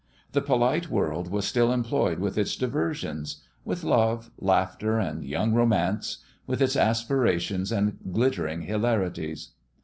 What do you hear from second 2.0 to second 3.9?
with its diversions with